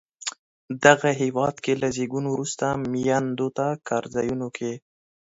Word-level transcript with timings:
دغه 0.85 1.09
هېواد 1.21 1.55
کې 1.63 1.73
له 1.81 1.87
زیږون 1.95 2.25
وروسته 2.29 2.65
میندو 2.91 3.47
ته 3.57 3.67
کار 3.87 4.03
ځایونو 4.15 4.47
کې 4.57 4.71